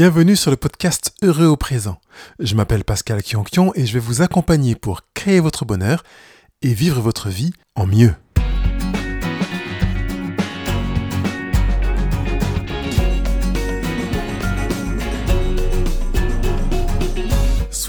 Bienvenue 0.00 0.34
sur 0.34 0.50
le 0.50 0.56
podcast 0.56 1.12
Heureux 1.22 1.44
au 1.44 1.58
présent. 1.58 2.00
Je 2.38 2.54
m'appelle 2.54 2.84
Pascal 2.84 3.22
Kionkion 3.22 3.74
et 3.74 3.84
je 3.84 3.92
vais 3.92 3.98
vous 3.98 4.22
accompagner 4.22 4.74
pour 4.74 5.02
créer 5.12 5.40
votre 5.40 5.66
bonheur 5.66 6.04
et 6.62 6.72
vivre 6.72 7.02
votre 7.02 7.28
vie 7.28 7.52
en 7.74 7.84
mieux. 7.84 8.14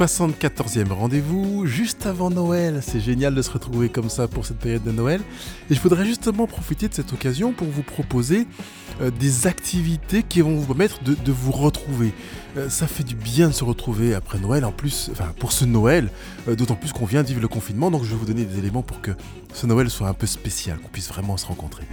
74e 0.05 0.91
rendez-vous, 0.91 1.67
juste 1.67 2.07
avant 2.07 2.31
Noël. 2.31 2.81
C'est 2.81 2.99
génial 2.99 3.36
de 3.36 3.41
se 3.43 3.52
retrouver 3.52 3.89
comme 3.89 4.09
ça 4.09 4.27
pour 4.27 4.47
cette 4.47 4.57
période 4.57 4.84
de 4.84 4.91
Noël. 4.91 5.21
Et 5.70 5.75
je 5.75 5.79
voudrais 5.79 6.05
justement 6.05 6.47
profiter 6.47 6.88
de 6.88 6.93
cette 6.95 7.13
occasion 7.13 7.54
pour 7.54 7.67
vous 7.67 7.84
proposer 7.84 8.48
euh, 8.99 9.11
des 9.11 9.45
activités 9.45 10.23
qui 10.23 10.41
vont 10.41 10.55
vous 10.55 10.66
permettre 10.66 11.03
de, 11.03 11.31
vous 11.31 11.52
retrouver. 11.52 12.13
Euh, 12.57 12.67
ça 12.67 12.88
fait 12.88 13.03
du 13.03 13.13
bien 13.13 13.49
de 13.49 13.53
se 13.53 13.63
retrouver 13.63 14.16
après 14.16 14.40
Noël, 14.40 14.66
en 14.66 14.71
plus, 14.71 15.09
enfin 15.12 15.34
pour 15.38 15.52
ce 15.52 15.66
Noël, 15.66 16.09
euh, 16.48 16.55
d'autant 16.55 16.76
plus 16.76 16.93
qu'on 16.93 17.05
vient 17.05 17.21
de 17.21 17.27
vivre 17.27 17.41
le 17.41 17.48
confinement. 17.48 17.91
Donc 17.91 18.04
je 18.04 18.09
vais 18.09 18.18
vous 18.18 18.26
donner 18.26 18.45
des 18.45 18.57
éléments 18.57 18.81
pour 18.81 19.02
que 19.02 19.12
ce 19.54 19.68
Noël 19.68 19.91
soit 19.91 20.07
un 20.07 20.15
peu 20.15 20.26
spécial, 20.26 20.79
qu'on 20.79 20.90
puisse 20.90 21.09
vraiment 21.09 21.38
se 21.38 21.45
rencontrer. 21.45 21.85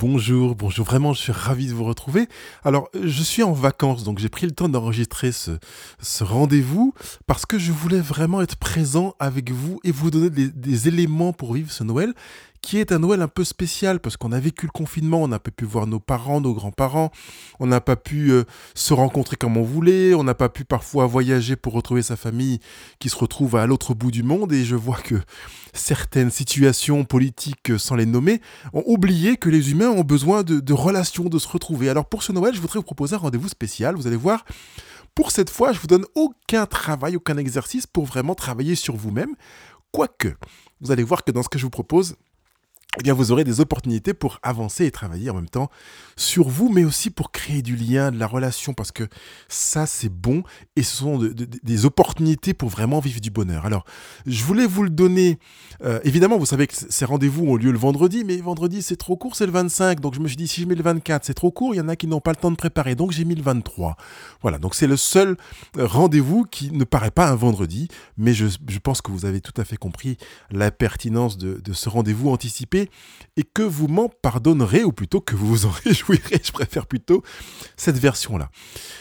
Bonjour, 0.00 0.54
bonjour, 0.54 0.86
vraiment 0.86 1.12
je 1.12 1.20
suis 1.20 1.32
ravi 1.32 1.66
de 1.66 1.74
vous 1.74 1.84
retrouver. 1.84 2.26
Alors 2.64 2.88
je 2.94 3.22
suis 3.22 3.42
en 3.42 3.52
vacances, 3.52 4.02
donc 4.02 4.18
j'ai 4.18 4.30
pris 4.30 4.46
le 4.46 4.52
temps 4.52 4.70
d'enregistrer 4.70 5.30
ce, 5.30 5.50
ce 6.00 6.24
rendez-vous 6.24 6.94
parce 7.26 7.44
que 7.44 7.58
je 7.58 7.70
voulais 7.70 8.00
vraiment 8.00 8.40
être 8.40 8.56
présent 8.56 9.14
avec 9.18 9.50
vous 9.50 9.78
et 9.84 9.92
vous 9.92 10.10
donner 10.10 10.30
des, 10.30 10.88
éléments 10.88 11.34
pour 11.34 11.52
vivre 11.52 11.70
ce 11.70 11.84
Noël 11.84 12.14
qui 12.62 12.78
est 12.78 12.92
un 12.92 12.98
Noël 12.98 13.22
un 13.22 13.28
peu 13.28 13.44
spécial 13.44 14.00
parce 14.00 14.16
qu'on 14.16 14.32
a 14.32 14.40
vécu 14.40 14.66
le 14.66 14.72
confinement, 14.72 15.22
on 15.22 15.28
n'a 15.28 15.38
pas 15.38 15.50
pu 15.50 15.64
voir 15.64 15.86
nos 15.86 16.00
parents, 16.00 16.40
nos 16.40 16.54
grands-parents, 16.54 17.10
on 17.58 17.66
n'a 17.66 17.80
pas 17.80 17.96
pu 17.96 18.30
euh, 18.30 18.44
se 18.74 18.92
rencontrer 18.92 19.36
comme 19.36 19.56
on 19.56 19.62
voulait, 19.62 20.14
on 20.14 20.24
n'a 20.24 20.34
pas 20.34 20.48
pu 20.48 20.64
parfois 20.64 21.06
voyager 21.06 21.56
pour 21.56 21.72
retrouver 21.72 22.02
sa 22.02 22.16
famille 22.16 22.60
qui 22.98 23.08
se 23.08 23.16
retrouve 23.16 23.56
à 23.56 23.66
l'autre 23.66 23.94
bout 23.94 24.10
du 24.10 24.22
monde 24.22 24.52
et 24.52 24.64
je 24.64 24.76
vois 24.76 24.98
que 24.98 25.16
certaines 25.72 26.30
situations 26.30 27.04
politiques, 27.04 27.78
sans 27.78 27.96
les 27.96 28.06
nommer, 28.06 28.40
ont 28.72 28.84
oublié 28.86 29.36
que 29.36 29.48
les 29.48 29.70
humains 29.70 29.90
ont 29.90 30.04
besoin 30.04 30.42
de, 30.42 30.60
de 30.60 30.72
relations, 30.72 31.24
de 31.24 31.38
se 31.38 31.48
retrouver. 31.48 31.88
Alors 31.88 32.06
pour 32.06 32.22
ce 32.22 32.32
Noël, 32.32 32.54
je 32.54 32.60
voudrais 32.60 32.78
vous 32.78 32.84
proposer 32.84 33.14
un 33.14 33.18
rendez-vous 33.18 33.48
spécial, 33.48 33.94
vous 33.96 34.06
allez 34.06 34.16
voir, 34.16 34.44
pour 35.14 35.30
cette 35.32 35.50
fois, 35.50 35.72
je 35.72 35.80
vous 35.80 35.86
donne 35.86 36.04
aucun 36.14 36.66
travail, 36.66 37.16
aucun 37.16 37.36
exercice 37.36 37.86
pour 37.86 38.04
vraiment 38.04 38.34
travailler 38.34 38.74
sur 38.74 38.96
vous-même, 38.96 39.34
quoique, 39.92 40.34
vous 40.80 40.92
allez 40.92 41.02
voir 41.02 41.24
que 41.24 41.32
dans 41.32 41.42
ce 41.42 41.48
que 41.48 41.58
je 41.58 41.64
vous 41.64 41.70
propose, 41.70 42.16
eh 42.98 43.04
bien, 43.04 43.14
vous 43.14 43.30
aurez 43.30 43.44
des 43.44 43.60
opportunités 43.60 44.14
pour 44.14 44.40
avancer 44.42 44.84
et 44.84 44.90
travailler 44.90 45.30
en 45.30 45.34
même 45.34 45.48
temps 45.48 45.70
sur 46.16 46.48
vous, 46.48 46.68
mais 46.70 46.82
aussi 46.82 47.10
pour 47.10 47.30
créer 47.30 47.62
du 47.62 47.76
lien, 47.76 48.10
de 48.10 48.18
la 48.18 48.26
relation, 48.26 48.74
parce 48.74 48.90
que 48.90 49.04
ça, 49.48 49.86
c'est 49.86 50.08
bon 50.08 50.42
et 50.74 50.82
ce 50.82 50.96
sont 50.96 51.18
des 51.62 51.84
opportunités 51.84 52.52
pour 52.52 52.68
vraiment 52.68 52.98
vivre 52.98 53.20
du 53.20 53.30
bonheur. 53.30 53.64
Alors, 53.64 53.84
je 54.26 54.42
voulais 54.42 54.66
vous 54.66 54.82
le 54.82 54.90
donner. 54.90 55.38
Euh, 55.84 56.00
évidemment, 56.02 56.36
vous 56.36 56.46
savez 56.46 56.66
que 56.66 56.74
ces 56.76 57.04
rendez-vous 57.04 57.46
ont 57.46 57.54
lieu 57.54 57.70
le 57.70 57.78
vendredi, 57.78 58.24
mais 58.24 58.38
vendredi, 58.38 58.82
c'est 58.82 58.96
trop 58.96 59.16
court, 59.16 59.36
c'est 59.36 59.46
le 59.46 59.52
25. 59.52 60.00
Donc, 60.00 60.14
je 60.14 60.20
me 60.20 60.26
suis 60.26 60.36
dit, 60.36 60.48
si 60.48 60.62
je 60.62 60.66
mets 60.66 60.74
le 60.74 60.82
24, 60.82 61.24
c'est 61.24 61.34
trop 61.34 61.52
court, 61.52 61.76
il 61.76 61.78
y 61.78 61.80
en 61.80 61.88
a 61.88 61.94
qui 61.94 62.08
n'ont 62.08 62.20
pas 62.20 62.32
le 62.32 62.36
temps 62.38 62.50
de 62.50 62.56
préparer. 62.56 62.96
Donc, 62.96 63.12
j'ai 63.12 63.24
mis 63.24 63.36
le 63.36 63.42
23. 63.42 63.96
Voilà, 64.42 64.58
donc 64.58 64.74
c'est 64.74 64.88
le 64.88 64.96
seul 64.96 65.36
euh, 65.78 65.86
rendez-vous 65.86 66.42
qui 66.42 66.72
ne 66.72 66.82
paraît 66.82 67.12
pas 67.12 67.28
un 67.28 67.36
vendredi, 67.36 67.86
mais 68.18 68.34
je, 68.34 68.46
pense 68.82 69.00
que 69.00 69.12
vous 69.12 69.26
avez 69.26 69.40
tout 69.40 69.58
à 69.58 69.64
fait 69.64 69.76
compris 69.76 70.16
la 70.50 70.72
pertinence 70.72 71.38
de 71.38 71.72
ce 71.72 71.88
rendez-vous 71.88 72.30
anticipé 72.30 72.79
et 73.36 73.42
que 73.42 73.62
vous 73.62 73.88
m'en 73.88 74.08
pardonnerez, 74.08 74.84
ou 74.84 74.92
plutôt 74.92 75.20
que 75.20 75.34
vous 75.34 75.46
vous 75.46 75.66
en 75.66 75.70
réjouirez, 75.84 76.40
je 76.42 76.52
préfère 76.52 76.86
plutôt 76.86 77.22
cette 77.76 77.98
version-là. 77.98 78.50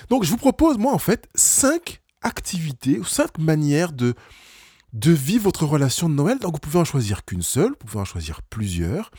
Donc 0.09 0.23
je 0.23 0.29
vous 0.31 0.37
propose, 0.37 0.77
moi 0.77 0.93
en 0.93 0.99
fait, 0.99 1.27
cinq 1.35 2.01
activités 2.21 2.99
ou 2.99 3.05
cinq 3.05 3.37
manières 3.37 3.93
de, 3.93 4.15
de 4.93 5.11
vivre 5.11 5.43
votre 5.43 5.65
relation 5.65 6.09
de 6.09 6.15
Noël. 6.15 6.39
Donc 6.39 6.53
vous 6.53 6.59
pouvez 6.59 6.79
en 6.79 6.85
choisir 6.85 7.23
qu'une 7.25 7.41
seule, 7.41 7.69
vous 7.69 7.85
pouvez 7.87 8.01
en 8.01 8.05
choisir 8.05 8.41
plusieurs. 8.41 9.11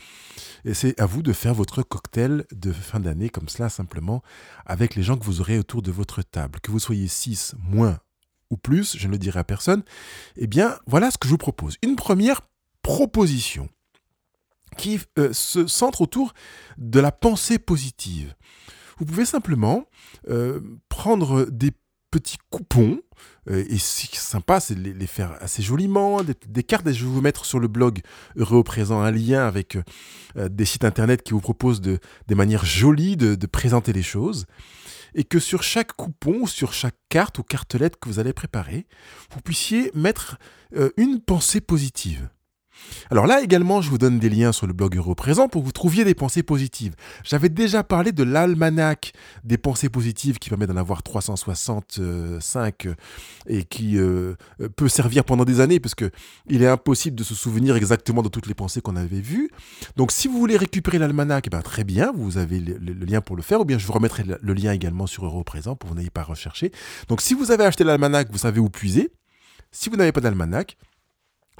Et 0.65 0.73
c'est 0.73 0.99
à 0.99 1.05
vous 1.05 1.23
de 1.23 1.33
faire 1.33 1.53
votre 1.53 1.81
cocktail 1.81 2.45
de 2.51 2.71
fin 2.71 2.99
d'année 2.99 3.29
comme 3.29 3.49
cela 3.49 3.69
simplement 3.69 4.21
avec 4.65 4.95
les 4.95 5.03
gens 5.03 5.17
que 5.17 5.23
vous 5.23 5.41
aurez 5.41 5.57
autour 5.57 5.81
de 5.81 5.91
votre 5.91 6.21
table. 6.21 6.59
Que 6.61 6.71
vous 6.71 6.79
soyez 6.79 7.07
6, 7.07 7.55
moins 7.63 7.99
ou 8.49 8.57
plus, 8.57 8.97
je 8.97 9.07
ne 9.07 9.13
le 9.13 9.17
dirai 9.17 9.39
à 9.39 9.43
personne. 9.43 9.83
Eh 10.35 10.45
bien, 10.45 10.77
voilà 10.85 11.09
ce 11.09 11.17
que 11.17 11.27
je 11.27 11.31
vous 11.31 11.37
propose. 11.37 11.77
Une 11.81 11.95
première 11.95 12.41
proposition 12.83 13.69
qui 14.77 14.99
euh, 15.17 15.33
se 15.33 15.67
centre 15.67 16.01
autour 16.01 16.33
de 16.77 16.99
la 16.99 17.11
pensée 17.11 17.59
positive. 17.59 18.33
Vous 18.97 19.05
pouvez 19.05 19.25
simplement 19.25 19.85
euh, 20.29 20.59
prendre 20.89 21.45
des 21.45 21.71
petits 22.11 22.37
coupons, 22.49 22.99
euh, 23.49 23.63
et 23.69 23.77
c'est 23.77 24.13
sympa, 24.15 24.59
c'est 24.59 24.77
les, 24.77 24.93
les, 24.93 25.07
faire 25.07 25.37
assez 25.39 25.61
joliment, 25.61 26.21
des, 26.23 26.63
cartes, 26.63 26.85
et 26.87 26.93
je 26.93 27.05
vais 27.05 27.11
vous 27.11 27.21
mettre 27.21 27.45
sur 27.45 27.59
le 27.59 27.67
blog 27.67 28.01
Heureux 28.35 28.57
au 28.57 28.63
présent 28.63 29.01
un 29.01 29.11
lien 29.11 29.47
avec 29.47 29.77
des 30.35 30.65
sites 30.65 30.83
internet 30.83 31.23
qui 31.23 31.31
vous 31.31 31.39
proposent 31.39 31.81
de, 31.81 31.99
des 32.27 32.35
manières 32.35 32.65
jolies 32.65 33.15
de, 33.15 33.35
de, 33.35 33.47
présenter 33.47 33.93
les 33.93 34.03
choses, 34.03 34.45
et 35.15 35.23
que 35.23 35.39
sur 35.39 35.63
chaque 35.63 35.93
coupon, 35.93 36.45
sur 36.45 36.73
chaque 36.73 36.97
carte 37.09 37.39
ou 37.39 37.43
cartelette 37.43 37.97
que 37.97 38.09
vous 38.09 38.19
allez 38.19 38.33
préparer, 38.33 38.87
vous 39.33 39.41
puissiez 39.41 39.91
mettre 39.93 40.37
une 40.97 41.21
pensée 41.21 41.61
positive. 41.61 42.29
Alors 43.09 43.27
là 43.27 43.41
également, 43.41 43.81
je 43.81 43.89
vous 43.89 43.97
donne 43.97 44.19
des 44.19 44.29
liens 44.29 44.51
sur 44.51 44.67
le 44.67 44.73
blog 44.73 44.95
Europrésent 44.95 45.47
pour 45.47 45.61
que 45.61 45.65
vous 45.65 45.71
trouviez 45.71 46.03
des 46.03 46.15
pensées 46.15 46.43
positives. 46.43 46.95
J'avais 47.23 47.49
déjà 47.49 47.83
parlé 47.83 48.11
de 48.11 48.23
l'almanach 48.23 49.11
des 49.43 49.57
pensées 49.57 49.89
positives 49.89 50.39
qui 50.39 50.49
permet 50.49 50.67
d'en 50.67 50.77
avoir 50.77 51.03
365 51.03 51.99
euh, 51.99 52.95
et 53.47 53.63
qui 53.63 53.97
euh, 53.97 54.35
peut 54.75 54.87
servir 54.87 55.23
pendant 55.25 55.45
des 55.45 55.59
années 55.59 55.79
parce 55.79 55.95
que 55.95 56.11
il 56.47 56.63
est 56.63 56.67
impossible 56.67 57.15
de 57.15 57.23
se 57.23 57.35
souvenir 57.35 57.75
exactement 57.75 58.21
de 58.21 58.29
toutes 58.29 58.47
les 58.47 58.53
pensées 58.53 58.81
qu'on 58.81 58.95
avait 58.95 59.21
vues. 59.21 59.49
Donc 59.95 60.11
si 60.11 60.27
vous 60.27 60.39
voulez 60.39 60.57
récupérer 60.57 60.97
l'almanach, 60.97 61.43
eh 61.47 61.49
ben, 61.49 61.61
très 61.61 61.83
bien, 61.83 62.11
vous 62.15 62.37
avez 62.37 62.59
le, 62.59 62.93
lien 63.05 63.21
pour 63.21 63.35
le 63.35 63.41
faire 63.41 63.61
ou 63.61 63.65
bien 63.65 63.77
je 63.77 63.85
vous 63.85 63.93
remettrai 63.93 64.23
le, 64.23 64.53
lien 64.53 64.71
également 64.71 65.07
sur 65.07 65.25
Europrésent 65.25 65.75
pour 65.75 65.89
que 65.89 65.93
vous 65.93 65.99
n'ayez 65.99 66.09
pas 66.09 66.21
à 66.21 66.25
rechercher. 66.25 66.71
Donc 67.07 67.21
si 67.21 67.33
vous 67.33 67.51
avez 67.51 67.63
acheté 67.63 67.83
l'almanach, 67.83 68.27
vous 68.31 68.37
savez 68.37 68.59
où 68.59 68.69
puiser. 68.69 69.11
Si 69.71 69.89
vous 69.89 69.95
n'avez 69.95 70.11
pas 70.11 70.21
d'almanach, 70.21 70.77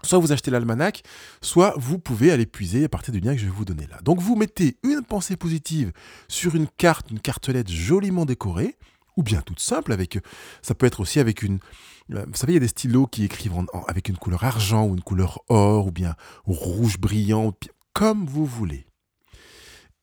Soit 0.03 0.19
vous 0.19 0.31
achetez 0.31 0.51
l'almanach, 0.51 1.03
soit 1.41 1.73
vous 1.78 2.00
pouvez 2.00 2.31
aller 2.31 2.45
puiser 2.45 2.85
à 2.85 2.89
partir 2.89 3.13
du 3.13 3.19
lien 3.19 3.34
que 3.34 3.39
je 3.39 3.45
vais 3.45 3.51
vous 3.51 3.66
donner 3.66 3.88
là. 3.88 4.00
Donc 4.03 4.19
vous 4.19 4.35
mettez 4.35 4.78
une 4.84 5.01
pensée 5.01 5.35
positive 5.35 5.91
sur 6.28 6.56
une 6.56 6.67
carte, 6.67 7.12
une 7.12 7.19
cartelette 7.19 7.69
joliment 7.69 8.25
décorée, 8.25 8.78
ou 9.17 9.23
bien 9.23 9.41
toute 9.41 9.59
simple, 9.59 9.91
avec, 9.91 10.19
ça 10.62 10.73
peut 10.73 10.85
être 10.85 11.01
aussi 11.01 11.19
avec 11.19 11.44
une... 11.44 11.59
Euh, 12.13 12.25
vous 12.28 12.35
savez, 12.35 12.53
il 12.53 12.56
y 12.56 12.57
a 12.57 12.62
des 12.62 12.67
stylos 12.67 13.07
qui 13.07 13.23
écrivent 13.23 13.53
avec 13.88 14.09
une 14.09 14.17
couleur 14.17 14.44
argent 14.44 14.85
ou 14.85 14.94
une 14.94 15.01
couleur 15.01 15.39
or, 15.50 15.88
ou 15.88 15.91
bien 15.91 16.16
rouge 16.45 16.97
brillant, 16.97 17.53
comme 17.94 18.25
vous 18.25 18.45
voulez. 18.45 18.85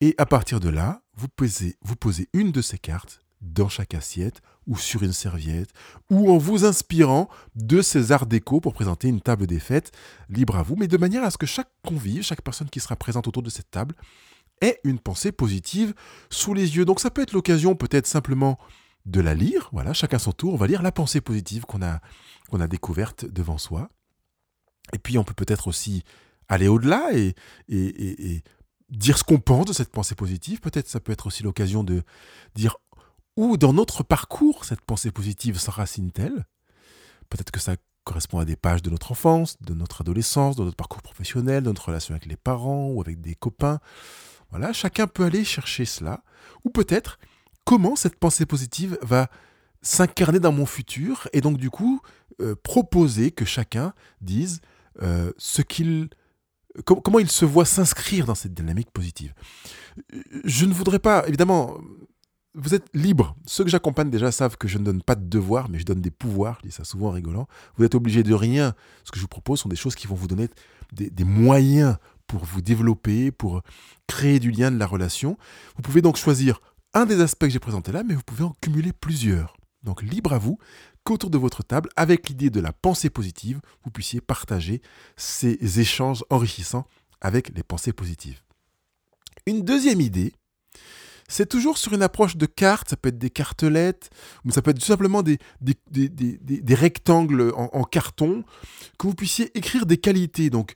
Et 0.00 0.14
à 0.18 0.26
partir 0.26 0.60
de 0.60 0.68
là, 0.68 1.02
vous 1.16 1.28
posez, 1.28 1.76
vous 1.82 1.96
posez 1.96 2.28
une 2.32 2.52
de 2.52 2.62
ces 2.62 2.78
cartes 2.78 3.22
dans 3.40 3.68
chaque 3.68 3.94
assiette 3.94 4.40
ou 4.68 4.76
sur 4.76 5.02
une 5.02 5.12
serviette 5.12 5.70
ou 6.10 6.30
en 6.30 6.38
vous 6.38 6.64
inspirant 6.64 7.28
de 7.56 7.82
ces 7.82 8.12
arts 8.12 8.26
déco 8.26 8.60
pour 8.60 8.74
présenter 8.74 9.08
une 9.08 9.20
table 9.20 9.46
des 9.46 9.58
fêtes 9.58 9.90
libre 10.28 10.56
à 10.56 10.62
vous, 10.62 10.76
mais 10.76 10.86
de 10.86 10.96
manière 10.96 11.24
à 11.24 11.30
ce 11.30 11.38
que 11.38 11.46
chaque 11.46 11.70
convive, 11.84 12.22
chaque 12.22 12.42
personne 12.42 12.68
qui 12.70 12.78
sera 12.78 12.94
présente 12.94 13.26
autour 13.26 13.42
de 13.42 13.50
cette 13.50 13.70
table 13.70 13.94
ait 14.60 14.78
une 14.84 14.98
pensée 14.98 15.32
positive 15.32 15.94
sous 16.30 16.54
les 16.54 16.76
yeux. 16.76 16.84
Donc 16.84 17.00
ça 17.00 17.10
peut 17.10 17.22
être 17.22 17.32
l'occasion 17.32 17.74
peut-être 17.74 18.06
simplement 18.06 18.58
de 19.06 19.20
la 19.20 19.34
lire, 19.34 19.70
voilà, 19.72 19.94
chacun 19.94 20.18
son 20.18 20.32
tour, 20.32 20.52
on 20.52 20.56
va 20.56 20.66
lire 20.66 20.82
la 20.82 20.92
pensée 20.92 21.22
positive 21.22 21.64
qu'on 21.64 21.82
a, 21.82 22.00
a 22.52 22.66
découverte 22.68 23.24
devant 23.24 23.56
soi. 23.56 23.88
Et 24.92 24.98
puis 24.98 25.16
on 25.18 25.24
peut 25.24 25.34
peut-être 25.34 25.66
aussi 25.68 26.04
aller 26.48 26.68
au-delà 26.68 27.08
et, 27.12 27.34
et, 27.68 28.32
et 28.34 28.42
dire 28.90 29.18
ce 29.18 29.24
qu'on 29.24 29.38
pense 29.38 29.66
de 29.66 29.72
cette 29.72 29.90
pensée 29.90 30.14
positive. 30.14 30.60
Peut-être 30.60 30.88
ça 30.88 31.00
peut 31.00 31.12
être 31.12 31.26
aussi 31.26 31.42
l'occasion 31.42 31.84
de 31.84 32.02
dire 32.54 32.76
où 33.38 33.56
dans 33.56 33.72
notre 33.72 34.02
parcours 34.02 34.64
cette 34.64 34.80
pensée 34.80 35.12
positive 35.12 35.60
s'enracine-t-elle? 35.60 36.44
Peut-être 37.30 37.52
que 37.52 37.60
ça 37.60 37.76
correspond 38.02 38.40
à 38.40 38.44
des 38.44 38.56
pages 38.56 38.82
de 38.82 38.90
notre 38.90 39.12
enfance, 39.12 39.56
de 39.60 39.74
notre 39.74 40.00
adolescence, 40.00 40.56
de 40.56 40.64
notre 40.64 40.76
parcours 40.76 41.02
professionnel, 41.02 41.62
de 41.62 41.68
notre 41.68 41.86
relation 41.86 42.14
avec 42.14 42.26
les 42.26 42.36
parents 42.36 42.88
ou 42.88 43.00
avec 43.00 43.20
des 43.20 43.36
copains. 43.36 43.78
Voilà, 44.50 44.72
chacun 44.72 45.06
peut 45.06 45.24
aller 45.24 45.44
chercher 45.44 45.84
cela. 45.84 46.24
Ou 46.64 46.70
peut-être 46.70 47.20
comment 47.64 47.94
cette 47.94 48.16
pensée 48.16 48.44
positive 48.44 48.98
va 49.02 49.30
s'incarner 49.82 50.40
dans 50.40 50.52
mon 50.52 50.66
futur 50.66 51.28
et 51.32 51.40
donc 51.40 51.58
du 51.58 51.70
coup 51.70 52.00
euh, 52.40 52.56
proposer 52.56 53.30
que 53.30 53.44
chacun 53.44 53.92
dise 54.20 54.60
euh, 55.00 55.32
ce 55.38 55.62
qu'il 55.62 56.08
comment 56.84 57.20
il 57.20 57.30
se 57.30 57.44
voit 57.44 57.64
s'inscrire 57.64 58.26
dans 58.26 58.34
cette 58.34 58.54
dynamique 58.54 58.90
positive? 58.90 59.32
Je 60.44 60.64
ne 60.64 60.72
voudrais 60.72 60.98
pas, 60.98 61.26
évidemment, 61.28 61.78
vous 62.58 62.74
êtes 62.74 62.86
libre. 62.92 63.36
Ceux 63.46 63.64
que 63.64 63.70
j'accompagne 63.70 64.10
déjà 64.10 64.32
savent 64.32 64.56
que 64.56 64.68
je 64.68 64.78
ne 64.78 64.84
donne 64.84 65.02
pas 65.02 65.14
de 65.14 65.24
devoirs, 65.24 65.68
mais 65.68 65.78
je 65.78 65.84
donne 65.84 66.00
des 66.00 66.10
pouvoirs. 66.10 66.58
Je 66.62 66.68
dis 66.68 66.74
ça 66.74 66.84
souvent 66.84 67.08
en 67.08 67.12
rigolant. 67.12 67.46
Vous 67.76 67.84
êtes 67.84 67.94
obligé 67.94 68.22
de 68.22 68.34
rien. 68.34 68.74
Ce 69.04 69.12
que 69.12 69.16
je 69.16 69.22
vous 69.22 69.28
propose 69.28 69.60
sont 69.60 69.68
des 69.68 69.76
choses 69.76 69.94
qui 69.94 70.06
vont 70.06 70.16
vous 70.16 70.26
donner 70.26 70.48
des, 70.92 71.24
moyens 71.24 71.96
pour 72.26 72.44
vous 72.44 72.60
développer, 72.60 73.30
pour 73.30 73.62
créer 74.06 74.40
du 74.40 74.50
lien, 74.50 74.70
de 74.70 74.78
la 74.78 74.86
relation. 74.86 75.38
Vous 75.76 75.82
pouvez 75.82 76.02
donc 76.02 76.16
choisir 76.16 76.60
un 76.94 77.06
des 77.06 77.20
aspects 77.20 77.44
que 77.44 77.50
j'ai 77.50 77.58
présenté 77.58 77.92
là, 77.92 78.02
mais 78.02 78.14
vous 78.14 78.22
pouvez 78.22 78.44
en 78.44 78.54
cumuler 78.60 78.92
plusieurs. 78.92 79.56
Donc 79.84 80.02
libre 80.02 80.32
à 80.32 80.38
vous 80.38 80.58
qu'autour 81.04 81.30
de 81.30 81.38
votre 81.38 81.62
table, 81.62 81.88
avec 81.96 82.28
l'idée 82.28 82.50
de 82.50 82.60
la 82.60 82.72
pensée 82.72 83.08
positive, 83.08 83.60
vous 83.84 83.90
puissiez 83.90 84.20
partager 84.20 84.82
ces 85.16 85.80
échanges 85.80 86.24
enrichissants 86.28 86.86
avec 87.20 87.56
les 87.56 87.62
pensées 87.62 87.92
positives. 87.92 88.42
Une 89.46 89.62
deuxième 89.62 90.00
idée, 90.00 90.34
c'est 91.28 91.48
toujours 91.48 91.78
sur 91.78 91.92
une 91.92 92.02
approche 92.02 92.36
de 92.36 92.46
cartes, 92.46 92.90
ça 92.90 92.96
peut 92.96 93.10
être 93.10 93.18
des 93.18 93.30
cartelettes, 93.30 94.10
ou 94.44 94.50
ça 94.50 94.62
peut 94.62 94.70
être 94.70 94.80
tout 94.80 94.86
simplement 94.86 95.22
des, 95.22 95.38
des, 95.60 96.74
rectangles 96.74 97.52
en, 97.56 97.70
en, 97.72 97.84
carton, 97.84 98.44
que 98.98 99.06
vous 99.06 99.14
puissiez 99.14 99.56
écrire 99.56 99.86
des 99.86 99.98
qualités. 99.98 100.50
Donc, 100.50 100.74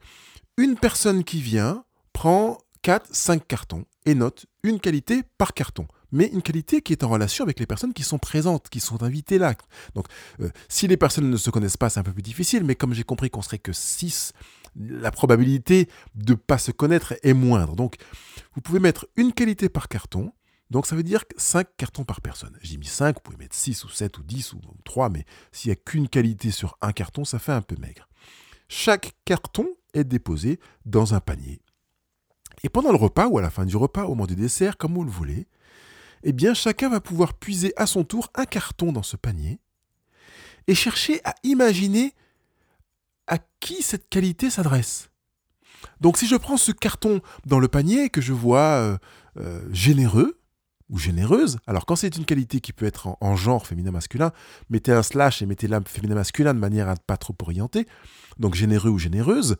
une 0.56 0.76
personne 0.76 1.25
qui 1.25 1.40
vient 1.40 1.84
prend 2.12 2.58
4, 2.82 3.08
5 3.10 3.46
cartons 3.46 3.84
et 4.04 4.14
note 4.14 4.46
une 4.62 4.78
qualité 4.78 5.22
par 5.38 5.54
carton 5.54 5.87
mais 6.12 6.26
une 6.26 6.43
qualité 6.43 6.82
qui 6.82 6.93
est 6.93 7.02
en 7.02 7.08
relation 7.08 7.43
avec 7.43 7.58
les 7.58 7.66
personnes 7.66 7.94
qui 7.94 8.04
sont 8.04 8.19
présentes, 8.19 8.69
qui 8.69 8.81
sont 8.81 9.02
invitées 9.02 9.38
là. 9.38 9.54
Donc, 9.94 10.06
euh, 10.40 10.50
si 10.69 10.87
les 10.87 10.96
personnes 10.96 11.28
ne 11.28 11.37
se 11.37 11.50
connaissent 11.50 11.78
pas, 11.78 11.88
c'est 11.88 12.00
un 12.00 12.04
peu 12.04 12.12
plus 12.12 12.22
difficile, 12.22 12.64
mais 12.64 12.75
comme 12.75 12.93
j'ai 12.93 13.02
compris 13.02 13.31
qu'on 13.31 13.43
serait 13.43 13.58
que 13.58 13.72
6, 13.72 14.32
la 14.76 15.10
probabilité 15.10 15.88
de 16.14 16.32
ne 16.32 16.37
pas 16.37 16.58
se 16.58 16.70
connaître 16.70 17.14
est 17.22 17.32
moindre. 17.32 17.75
Donc, 17.75 17.96
vous 18.54 18.60
pouvez 18.60 18.78
mettre 18.78 19.06
une 19.16 19.32
qualité 19.32 19.69
par 19.69 19.88
carton, 19.88 20.32
donc 20.72 20.86
ça 20.86 20.96
veut 20.96 21.02
dire 21.02 21.24
5 21.36 21.66
cartons 21.76 22.04
par 22.04 22.22
personne. 22.22 22.58
J'ai 22.62 22.78
mis 22.78 22.86
5, 22.86 23.16
vous 23.16 23.20
pouvez 23.20 23.36
mettre 23.36 23.54
6 23.54 23.84
ou 23.84 23.90
7 23.90 24.16
ou 24.16 24.22
10 24.22 24.54
ou 24.54 24.60
3, 24.84 25.10
mais 25.10 25.26
s'il 25.52 25.69
n'y 25.69 25.72
a 25.72 25.76
qu'une 25.76 26.08
qualité 26.08 26.50
sur 26.50 26.78
un 26.80 26.92
carton, 26.92 27.26
ça 27.26 27.38
fait 27.38 27.52
un 27.52 27.60
peu 27.60 27.76
maigre. 27.78 28.08
Chaque 28.69 29.12
carton 29.26 29.69
est 29.92 30.04
déposé 30.04 30.58
dans 30.86 31.12
un 31.12 31.20
panier. 31.20 31.60
Et 32.62 32.70
pendant 32.70 32.90
le 32.90 32.96
repas, 32.96 33.26
ou 33.26 33.36
à 33.36 33.42
la 33.42 33.50
fin 33.50 33.66
du 33.66 33.76
repas, 33.76 34.04
au 34.04 34.14
moment 34.14 34.24
du 34.24 34.34
dessert, 34.34 34.78
comme 34.78 34.94
vous 34.94 35.04
le 35.04 35.10
voulez, 35.10 35.46
eh 36.22 36.32
bien 36.32 36.54
chacun 36.54 36.88
va 36.88 37.02
pouvoir 37.02 37.34
puiser 37.34 37.75
à 37.76 37.86
son 37.86 38.02
tour 38.02 38.30
un 38.34 38.46
carton 38.46 38.92
dans 38.92 39.02
ce 39.02 39.18
panier 39.18 39.60
et 40.68 40.75
chercher 40.75 41.20
à 41.25 41.34
imaginer 41.42 42.14
à 43.26 43.36
qui 43.60 43.82
cette 43.82 44.08
qualité 44.08 44.48
s'adresse. 44.48 45.10
Donc 46.00 46.16
si 46.16 46.26
je 46.26 46.36
prends 46.36 46.56
ce 46.56 46.72
carton 46.72 47.20
dans 47.44 47.58
le 47.58 47.68
panier 47.68 48.08
que 48.08 48.22
je 48.22 48.32
vois 48.32 48.78
euh, 48.78 48.96
euh, 49.36 49.68
généreux 49.70 50.38
ou 50.92 50.98
généreuse, 50.98 51.58
alors 51.66 51.86
quand 51.86 51.96
c'est 51.96 52.16
une 52.16 52.26
qualité 52.26 52.60
qui 52.60 52.72
peut 52.72 52.84
être 52.84 53.16
en, 53.20 53.34
genre 53.34 53.66
féminin-masculin, 53.66 54.30
mettez 54.68 54.92
un 54.92 55.02
slash 55.02 55.40
et 55.40 55.46
mettez 55.46 55.66
la 55.66 55.80
féminin-masculin 55.80 56.52
de 56.54 56.58
manière 56.60 56.88
à 56.88 56.92
ne 56.92 56.98
pas 57.04 57.16
trop 57.16 57.34
orienter, 57.42 57.88
donc 58.38 58.54
généreux 58.54 58.90
ou 58.90 58.98
généreuse, 58.98 59.56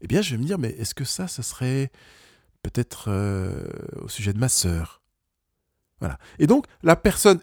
eh 0.00 0.06
bien 0.06 0.22
je 0.22 0.30
vais 0.30 0.40
me 0.40 0.46
dire, 0.46 0.58
mais 0.58 0.70
est-ce 0.70 0.94
que 0.94 1.04
ça, 1.04 1.26
ce 1.26 1.42
serait 1.42 1.90
peut-être 2.62 3.06
euh, 3.08 3.64
au 4.00 4.08
sujet 4.08 4.32
de 4.32 4.38
ma 4.38 4.48
sœur? 4.48 5.01
Et 6.38 6.46
donc, 6.46 6.66
la 6.82 6.96
personne, 6.96 7.40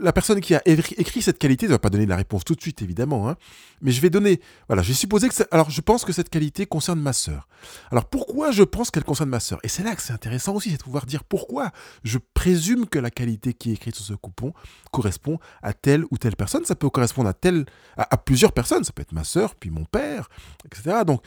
la 0.00 0.12
personne 0.12 0.40
qui 0.40 0.54
a 0.54 0.62
écrit, 0.66 1.22
cette 1.22 1.38
qualité 1.38 1.66
ne 1.66 1.72
va 1.72 1.78
pas 1.78 1.90
donner 1.90 2.06
la 2.06 2.16
réponse 2.16 2.44
tout 2.44 2.54
de 2.54 2.60
suite, 2.60 2.82
évidemment. 2.82 3.28
Hein. 3.28 3.36
mais 3.80 3.90
je 3.90 4.00
vais 4.00 4.10
donner. 4.10 4.40
Voilà, 4.68 4.82
j'ai 4.82 4.94
supposé 4.94 5.28
que. 5.28 5.34
Alors, 5.50 5.70
je 5.70 5.80
pense 5.80 6.04
que 6.04 6.12
cette 6.12 6.28
qualité 6.28 6.66
concerne 6.66 7.00
ma 7.00 7.12
sœur. 7.12 7.48
Alors, 7.90 8.04
pourquoi 8.06 8.50
je 8.50 8.62
pense 8.62 8.90
qu'elle 8.90 9.04
concerne 9.04 9.30
ma 9.30 9.40
sœur? 9.40 9.58
Et 9.62 9.68
c'est 9.68 9.82
là 9.82 9.94
que 9.94 10.02
c'est 10.02 10.12
intéressant 10.12 10.54
aussi, 10.54 10.70
c'est 10.70 10.78
de 10.78 10.82
pouvoir 10.82 11.06
dire 11.06 11.24
pourquoi 11.24 11.70
je 12.02 12.18
présume 12.34 12.86
que 12.86 12.98
la 12.98 13.10
qualité 13.10 13.54
qui 13.54 13.70
est 13.70 13.74
écrite 13.74 13.94
sur 13.94 14.04
ce 14.04 14.14
coupon 14.14 14.52
correspond 14.90 15.38
à 15.62 15.72
telle 15.72 16.04
ou 16.10 16.18
telle 16.18 16.36
personne. 16.36 16.64
Ça 16.64 16.74
peut 16.74 16.90
correspondre 16.90 17.28
à, 17.28 17.34
telle, 17.34 17.64
à, 17.96 18.14
à 18.14 18.16
plusieurs 18.16 18.52
personnes. 18.52 18.84
Ça 18.84 18.92
peut 18.92 19.02
être 19.02 19.12
ma 19.12 19.24
sœur, 19.24 19.54
puis 19.54 19.70
mon 19.70 19.84
père, 19.84 20.28
etc. 20.66 21.04
Donc, 21.06 21.22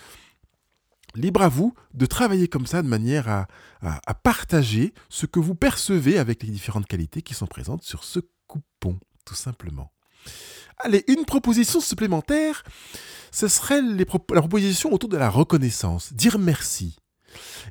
libre 1.17 1.41
à 1.41 1.49
vous 1.49 1.73
de 1.93 2.05
travailler 2.05 2.47
comme 2.47 2.65
ça 2.65 2.81
de 2.81 2.87
manière 2.87 3.27
à, 3.27 4.13
partager 4.23 4.93
ce 5.09 5.25
que 5.25 5.39
vous 5.39 5.55
percevez 5.55 6.17
avec 6.17 6.43
les 6.43 6.49
différentes 6.49 6.87
qualités 6.87 7.21
qui 7.21 7.33
sont 7.33 7.47
présentes 7.47 7.83
sur 7.83 8.03
ce 8.03 8.19
coupon, 8.47 8.99
tout 9.25 9.35
simplement. 9.35 9.91
Allez, 10.79 11.03
une 11.07 11.25
proposition 11.25 11.79
supplémentaire, 11.79 12.63
ce 13.31 13.47
serait 13.47 13.81
la 13.81 14.05
proposition 14.05 14.93
autour 14.93 15.09
de 15.09 15.17
la 15.17 15.29
reconnaissance, 15.29 16.13
dire 16.13 16.37
merci. 16.37 16.97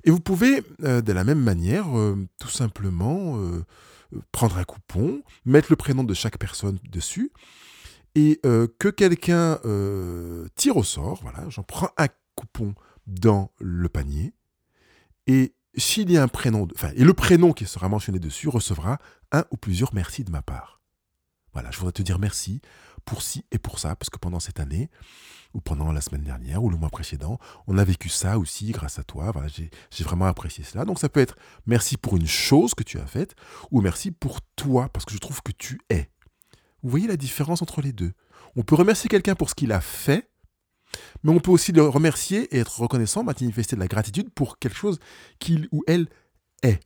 Et 0.04 0.10
vous 0.10 0.20
pouvez, 0.20 0.62
euh, 0.82 1.00
de 1.00 1.12
la 1.12 1.24
même 1.24 1.40
manière, 1.40 1.96
euh, 1.96 2.16
tout 2.40 2.48
simplement 2.48 3.38
euh, 3.38 3.64
prendre 4.32 4.58
un 4.58 4.64
coupon, 4.64 5.22
mettre 5.44 5.68
le 5.70 5.76
prénom 5.76 6.04
de 6.04 6.14
chaque 6.14 6.38
personne 6.38 6.78
dessus, 6.90 7.32
et 8.14 8.40
que 8.42 8.88
quelqu'un 8.88 9.58
tire 10.54 10.78
au 10.78 10.84
sort, 10.84 11.20
voilà, 11.20 11.46
j'en 11.50 11.62
prends 11.62 11.90
un 11.98 12.06
coupon 12.34 12.74
dans 13.06 13.52
le 13.58 13.88
panier. 13.88 14.34
Et 15.26 15.54
s'il 15.76 16.10
y 16.10 16.16
a 16.16 16.22
un 16.22 16.28
prénom, 16.28 16.66
enfin, 16.74 16.90
et 16.94 17.04
le 17.04 17.12
prénom 17.12 17.52
qui 17.52 17.66
sera 17.66 17.88
mentionné 17.88 18.18
dessus 18.18 18.48
recevra 18.48 18.98
un 19.32 19.44
ou 19.50 19.56
plusieurs 19.56 19.94
merci 19.94 20.24
de 20.24 20.30
ma 20.30 20.42
part. 20.42 20.80
Voilà, 21.52 21.70
je 21.70 21.78
voudrais 21.78 21.92
te 21.92 22.02
dire 22.02 22.18
merci 22.18 22.60
pour 23.04 23.22
ci 23.22 23.44
et 23.50 23.58
pour 23.58 23.78
ça, 23.78 23.96
parce 23.96 24.10
que 24.10 24.18
pendant 24.18 24.40
cette 24.40 24.60
année, 24.60 24.90
ou 25.54 25.60
pendant 25.60 25.90
la 25.90 26.02
semaine 26.02 26.22
dernière, 26.22 26.62
ou 26.62 26.68
le 26.68 26.76
mois 26.76 26.90
précédent, 26.90 27.38
on 27.66 27.78
a 27.78 27.84
vécu 27.84 28.10
ça 28.10 28.38
aussi 28.38 28.72
grâce 28.72 28.98
à 28.98 29.04
toi. 29.04 29.30
Voilà, 29.30 29.48
j'ai 29.48 30.04
vraiment 30.04 30.26
apprécié 30.26 30.64
cela. 30.64 30.84
Donc 30.84 30.98
ça 30.98 31.08
peut 31.08 31.20
être 31.20 31.36
merci 31.64 31.96
pour 31.96 32.16
une 32.16 32.26
chose 32.26 32.74
que 32.74 32.82
tu 32.82 32.98
as 32.98 33.06
faite, 33.06 33.34
ou 33.70 33.80
merci 33.80 34.10
pour 34.10 34.40
toi, 34.56 34.90
parce 34.90 35.06
que 35.06 35.14
je 35.14 35.18
trouve 35.18 35.40
que 35.42 35.52
tu 35.52 35.80
es. 35.88 36.10
Vous 36.82 36.90
voyez 36.90 37.06
la 37.06 37.16
différence 37.16 37.62
entre 37.62 37.80
les 37.80 37.92
deux. 37.92 38.12
On 38.54 38.62
peut 38.62 38.74
remercier 38.74 39.08
quelqu'un 39.08 39.34
pour 39.34 39.48
ce 39.48 39.54
qu'il 39.54 39.72
a 39.72 39.80
fait, 39.80 40.30
mais 41.22 41.32
on 41.32 41.40
peut 41.40 41.50
aussi 41.50 41.72
le 41.72 41.82
remercier 41.82 42.54
et 42.54 42.60
être 42.60 42.80
reconnaissant, 42.80 43.24
manifester 43.24 43.76
de 43.76 43.80
la 43.80 43.88
gratitude 43.88 44.30
pour 44.30 44.58
quelque 44.58 44.76
chose 44.76 44.98
qu'il 45.38 45.68
ou 45.72 45.82
elle 45.86 46.08
est. 46.62 46.80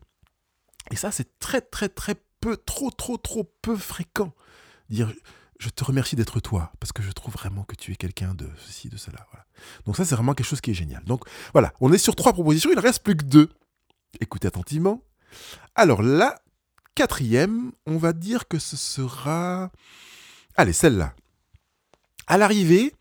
Et 0.90 0.96
ça, 0.96 1.10
c'est 1.10 1.38
très, 1.38 1.60
très, 1.60 1.88
très 1.88 2.14
peu, 2.40 2.56
trop, 2.56 2.90
trop, 2.90 3.16
trop 3.16 3.44
peu 3.62 3.76
fréquent. 3.76 4.34
Dire 4.88 5.12
je 5.60 5.68
te 5.68 5.84
remercie 5.84 6.16
d'être 6.16 6.40
toi, 6.40 6.72
parce 6.80 6.90
que 6.90 7.02
je 7.02 7.12
trouve 7.12 7.34
vraiment 7.34 7.64
que 7.64 7.76
tu 7.76 7.92
es 7.92 7.96
quelqu'un 7.96 8.34
de 8.34 8.48
ceci, 8.56 8.88
de 8.88 8.96
cela. 8.96 9.26
Donc 9.84 9.94
ça, 9.94 10.06
c'est 10.06 10.14
vraiment 10.14 10.32
quelque 10.32 10.46
chose 10.46 10.62
qui 10.62 10.70
est 10.70 10.74
génial. 10.74 11.04
Donc 11.04 11.24
voilà, 11.52 11.74
on 11.80 11.92
est 11.92 11.98
sur 11.98 12.16
trois 12.16 12.32
propositions, 12.32 12.70
il 12.72 12.76
ne 12.76 12.80
reste 12.80 13.02
plus 13.02 13.14
que 13.14 13.24
deux. 13.24 13.50
Écoutez 14.20 14.48
attentivement. 14.48 15.04
Alors 15.74 16.02
la 16.02 16.40
quatrième, 16.94 17.72
on 17.86 17.98
va 17.98 18.14
dire 18.14 18.48
que 18.48 18.58
ce 18.58 18.76
sera... 18.76 19.70
Allez, 20.56 20.72
celle-là. 20.72 21.14
À 22.26 22.38
l'arrivée, 22.38 22.94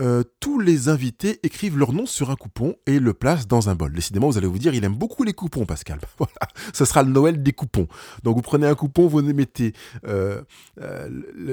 euh, 0.00 0.22
tous 0.40 0.58
les 0.58 0.88
invités 0.88 1.40
écrivent 1.42 1.76
leur 1.76 1.92
nom 1.92 2.06
sur 2.06 2.30
un 2.30 2.36
coupon 2.36 2.76
et 2.86 2.98
le 2.98 3.14
placent 3.14 3.46
dans 3.46 3.68
un 3.68 3.74
bol. 3.74 3.92
Décidément, 3.92 4.28
vous 4.28 4.38
allez 4.38 4.46
vous 4.46 4.58
dire, 4.58 4.74
il 4.74 4.84
aime 4.84 4.96
beaucoup 4.96 5.24
les 5.24 5.34
coupons, 5.34 5.66
Pascal. 5.66 6.00
Voilà, 6.18 6.32
ce 6.72 6.84
sera 6.84 7.02
le 7.02 7.10
Noël 7.10 7.42
des 7.42 7.52
coupons. 7.52 7.86
Donc 8.22 8.36
vous 8.36 8.42
prenez 8.42 8.66
un 8.66 8.74
coupon, 8.74 9.06
vous 9.06 9.22
mettez 9.22 9.72
euh, 10.06 10.42
euh, 10.80 11.08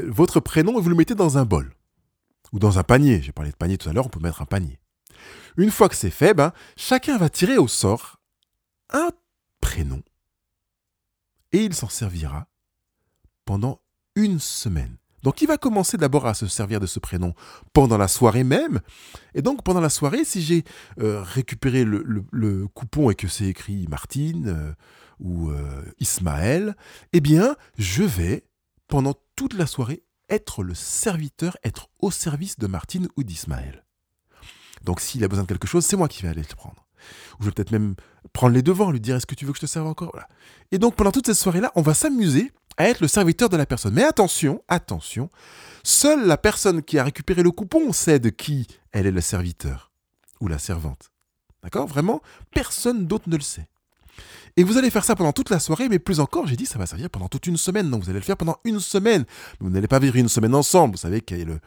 votre 0.07 0.39
prénom 0.39 0.77
et 0.79 0.81
vous 0.81 0.89
le 0.89 0.95
mettez 0.95 1.15
dans 1.15 1.38
un 1.38 1.45
bol. 1.45 1.74
Ou 2.53 2.60
dans 2.60 2.79
un 2.79 2.83
panier. 2.83 3.22
J'ai 3.22 3.31
parlé 3.31 3.51
de 3.51 3.55
panier 3.55 3.77
tout 3.77 3.89
à 3.89 3.93
l'heure, 3.93 4.05
on 4.05 4.10
peut 4.10 4.19
mettre 4.19 4.41
un 4.41 4.45
panier. 4.45 4.79
Une 5.57 5.72
fois 5.72 5.89
que 5.89 5.95
c'est 5.95 6.10
fait, 6.10 6.33
ben, 6.33 6.53
chacun 6.75 7.17
va 7.17 7.29
tirer 7.29 7.57
au 7.57 7.67
sort 7.67 8.19
un 8.93 9.10
prénom 9.60 10.01
et 11.51 11.63
il 11.63 11.74
s'en 11.74 11.89
servira 11.89 12.48
pendant 13.45 13.81
une 14.15 14.39
semaine. 14.39 14.98
Donc 15.27 15.41
il 15.41 15.48
va 15.50 15.57
commencer 15.57 15.98
d'abord 15.98 16.25
à 16.25 16.34
se 16.34 16.48
servir 16.48 16.79
de 16.79 16.86
ce 16.86 17.00
prénom? 17.00 17.34
Pendant 17.74 17.98
la 17.98 18.07
soirée 18.07 18.46
même? 18.46 18.79
Et 19.36 19.41
donc 19.41 19.62
pendant 19.62 19.81
la 19.81 19.89
soirée, 19.89 20.24
si 20.24 20.41
j'ai 20.41 20.63
euh, 21.01 21.22
récupéré 21.22 21.84
le, 21.84 22.67
coupon 22.69 23.10
et 23.10 23.15
que 23.15 23.27
c'est 23.27 23.48
écrit 23.48 23.88
Martine 23.89 24.48
euh, 24.48 24.72
ou 25.19 25.50
euh, 25.50 25.84
Ismaël, 26.00 26.77
eh 27.12 27.19
bien 27.19 27.57
je 27.77 28.03
vais 28.03 28.46
pendant 28.88 29.15
toute 29.36 29.55
la 29.55 29.67
soirée 29.67 30.01
être 30.29 30.63
le 30.63 30.74
serviteur, 30.74 31.57
être 31.62 31.89
au 32.00 32.10
service 32.10 32.57
de 32.57 32.67
Martine 32.67 33.10
ou 33.17 33.24
d'Ismaël. 33.24 33.84
Donc 34.86 35.01
s'il 35.01 35.25
a 35.25 35.27
besoin 35.27 35.43
de 35.43 35.50
quelque 35.50 35.67
chose, 35.67 35.86
c'est 35.86 35.98
moi 35.98 36.07
qui 36.07 36.24
vais 36.24 36.29
aller 36.29 36.39
le 36.39 36.55
prendre. 36.55 36.87
Ou 37.39 37.44
je 37.44 37.46
vais 37.46 37.51
peut-être 37.51 37.72
même 37.72 37.96
prendre 38.34 38.54
les 38.54 38.62
devants, 38.62 38.92
lui 38.92 39.00
dire 39.00 39.16
est-ce 39.16 39.25
que 39.25 39.36
tu 39.36 39.46
veux 39.46 39.51
que 39.51 39.58
je 39.58 39.66
te 39.66 39.70
serve 39.70 39.88
encore? 39.88 40.18
Et 40.72 40.77
donc 40.77 40.96
pendant 40.96 41.12
toute 41.12 41.27
cette 41.27 41.36
soirée-là, 41.36 41.72
on 41.75 41.82
va 41.82 41.94
s'amuser 41.94 42.51
à 42.77 42.88
être 42.89 43.01
le 43.01 43.08
serviteur 43.08 43.50
de 43.50 43.58
la 43.58 43.66
personne. 43.66 43.94
Mais 43.94 44.04
attention, 44.04 44.62
attention, 44.68 45.30
seule 45.84 46.25
la 46.25 46.38
personne 46.38 46.84
qui 46.84 47.00
a 47.00 47.04
récupéré 47.04 47.44
le 47.44 47.51
coupon 47.51 47.92
sait 47.92 48.20
de 48.20 48.30
qui 48.30 48.68
elle 48.92 49.08
est 49.08 49.12
le 49.12 49.22
serviteur 49.22 49.92
ou 50.39 50.48
la 50.48 50.60
servante. 50.60 51.12
D'accord? 51.63 51.88
Vraiment, 51.88 52.22
personne 52.51 53.08
d'autre 53.08 53.30
ne 53.30 53.36
le 53.36 53.42
sait. 53.42 53.68
Et 54.56 54.63
vous 54.63 54.77
allez 54.77 54.89
faire 54.89 55.04
ça 55.04 55.16
pendant 55.16 55.34
toute 55.34 55.51
la 55.51 55.60
soirée, 55.60 55.88
mais 55.89 56.00
plus 56.00 56.20
encore, 56.20 56.48
j'ai 56.48 56.56
dit, 56.56 56.66
ça 56.66 56.80
va 56.80 56.88
servir 56.88 57.10
pendant 57.10 57.27
toute 57.27 57.46
une 57.46 57.58
semaine. 57.58 57.89
Donc 57.92 58.04
vous 58.04 58.10
allez 58.10 58.20
le 58.20 58.25
faire 58.25 58.38
pendant 58.38 58.58
une 58.63 58.80
semaine. 58.80 59.25
Vous 59.60 59.70
n'allez 59.70 59.88
pas 59.88 60.00
vivre 60.00 60.16
une 60.16 60.30
semaine 60.30 60.56
ensemble. 60.56 60.96
Vous 60.96 61.01
savez 61.01 61.22
qu'il 61.22 61.38
y 61.38 61.42
a 61.44 61.46
le, 61.46 61.60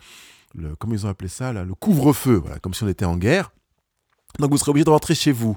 le 0.54 0.74
ils 0.90 1.06
ont 1.06 1.08
appelé 1.08 1.28
ça, 1.28 1.52
là, 1.52 1.64
le 1.64 1.74
couvre-feu, 1.74 2.34
voilà, 2.34 2.58
comme 2.58 2.74
si 2.74 2.82
on 2.82 2.88
était 2.88 3.04
en 3.04 3.16
guerre. 3.16 3.52
Donc 4.38 4.50
vous 4.50 4.58
serez 4.58 4.70
obligé 4.70 4.84
de 4.84 4.90
rentrer 4.90 5.14
chez 5.14 5.32
vous. 5.32 5.56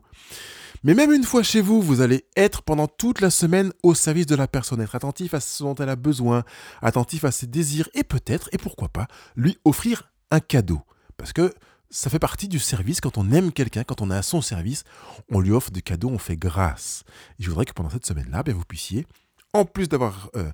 Mais 0.83 0.93
même 0.95 1.13
une 1.13 1.23
fois 1.23 1.43
chez 1.43 1.61
vous, 1.61 1.81
vous 1.81 2.01
allez 2.01 2.25
être 2.35 2.61
pendant 2.61 2.87
toute 2.87 3.21
la 3.21 3.29
semaine 3.29 3.71
au 3.83 3.93
service 3.93 4.25
de 4.25 4.35
la 4.35 4.47
personne, 4.47 4.81
être 4.81 4.95
attentif 4.95 5.33
à 5.33 5.39
ce 5.39 5.63
dont 5.63 5.75
elle 5.75 5.89
a 5.89 5.95
besoin, 5.95 6.43
attentif 6.81 7.23
à 7.23 7.31
ses 7.31 7.47
désirs 7.47 7.89
et 7.93 8.03
peut-être, 8.03 8.49
et 8.51 8.57
pourquoi 8.57 8.89
pas, 8.89 9.07
lui 9.37 9.57
offrir 9.63 10.11
un 10.29 10.41
cadeau. 10.41 10.81
Parce 11.15 11.31
que 11.31 11.53
ça 11.89 12.09
fait 12.09 12.19
partie 12.19 12.49
du 12.49 12.59
service. 12.59 12.99
Quand 12.99 13.17
on 13.17 13.31
aime 13.31 13.53
quelqu'un, 13.53 13.83
quand 13.83 14.01
on 14.01 14.11
est 14.11 14.15
à 14.15 14.23
son 14.23 14.41
service, 14.41 14.83
on 15.29 15.39
lui 15.39 15.51
offre 15.51 15.71
des 15.71 15.81
cadeaux, 15.81 16.09
on 16.09 16.17
fait 16.17 16.35
grâce. 16.35 17.03
Et 17.39 17.43
je 17.43 17.49
voudrais 17.49 17.65
que 17.65 17.73
pendant 17.73 17.91
cette 17.91 18.05
semaine-là, 18.05 18.43
ben, 18.43 18.53
vous 18.53 18.65
puissiez 18.65 19.05
en 19.53 19.63
plus 19.63 19.87
d'avoir 19.87 20.31
euh, 20.35 20.51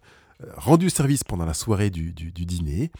rendu 0.57 0.89
service 0.89 1.23
pendant 1.23 1.45
la 1.45 1.53
soirée 1.53 1.89
du, 1.89 2.13
du, 2.13 2.45
dîner, 2.45 2.91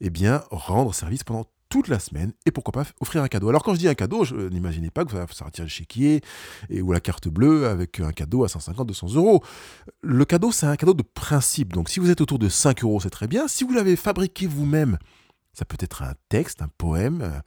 eh 0.00 0.10
bien, 0.10 0.44
rendre 0.50 0.94
service 0.94 1.24
pendant 1.24 1.44
toute 1.68 1.88
la 1.88 1.98
semaine 1.98 2.32
et 2.46 2.50
pourquoi 2.50 2.72
pas 2.72 2.84
offrir 3.00 3.22
un 3.22 3.28
cadeau. 3.28 3.48
Alors 3.48 3.62
quand 3.62 3.74
je 3.74 3.78
dis 3.78 3.88
un 3.88 3.94
cadeau, 3.94 4.24
je 4.24 4.34
n'imaginez 4.34 4.90
pas 4.90 5.04
que 5.04 5.12
ça 5.12 5.18
va 5.18 5.44
retirer 5.44 5.66
le 5.66 5.70
chéquier 5.70 6.22
et, 6.70 6.80
ou 6.80 6.92
la 6.92 7.00
carte 7.00 7.28
bleue 7.28 7.68
avec 7.68 8.00
un 8.00 8.12
cadeau 8.12 8.44
à 8.44 8.48
150, 8.48 8.86
200 8.86 9.14
euros. 9.14 9.42
Le 10.02 10.24
cadeau, 10.24 10.52
c'est 10.52 10.66
un 10.66 10.76
cadeau 10.76 10.94
de 10.94 11.02
principe. 11.02 11.72
Donc 11.72 11.88
si 11.88 12.00
vous 12.00 12.10
êtes 12.10 12.20
autour 12.20 12.38
de 12.38 12.48
5 12.48 12.82
euros, 12.84 13.00
c'est 13.00 13.10
très 13.10 13.26
bien. 13.26 13.48
Si 13.48 13.64
vous 13.64 13.72
l'avez 13.72 13.96
fabriqué 13.96 14.46
vous-même, 14.46 14.98
ça 15.52 15.64
peut 15.64 15.76
être 15.80 16.02
un 16.02 16.14
texte, 16.28 16.62
un 16.62 16.70
poème, 16.78 17.20
euh, 17.22 17.40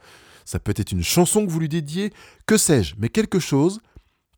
ça 0.45 0.59
peut 0.59 0.73
être 0.75 0.91
une 0.91 1.03
chanson 1.03 1.45
que 1.45 1.51
vous 1.51 1.59
lui 1.59 1.69
dédiez, 1.69 2.11
que 2.45 2.57
sais-je, 2.57 2.95
mais 2.97 3.09
quelque 3.09 3.39
chose 3.39 3.79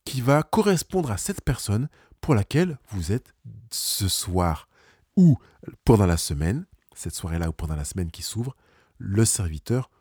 qui 0.05 0.21
va 0.21 0.43
correspondre 0.43 1.11
à 1.11 1.17
cette 1.17 1.41
personne 1.41 1.89
pour 2.21 2.35
laquelle 2.35 2.77
vous 2.89 3.11
êtes 3.11 3.33
ce 3.71 4.07
soir 4.07 4.67
ou 5.15 5.37
pendant 5.85 6.05
la 6.05 6.17
semaine, 6.17 6.65
cette 6.95 7.15
soirée-là 7.15 7.49
ou 7.49 7.53
pendant 7.53 7.75
la 7.75 7.85
semaine 7.85 8.11
qui 8.11 8.21
s'ouvre, 8.21 8.55
le 9.03 9.25
serviteur 9.25 9.91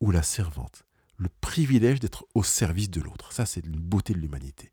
ou 0.00 0.12
la 0.12 0.22
servante. 0.22 0.84
Le 1.16 1.28
privilège 1.40 2.00
d'être 2.00 2.24
au 2.34 2.42
service 2.42 2.90
de 2.90 3.00
l'autre. 3.00 3.32
Ça, 3.32 3.44
c'est 3.44 3.66
une 3.66 3.78
beauté 3.78 4.14
de 4.14 4.18
l'humanité. 4.18 4.70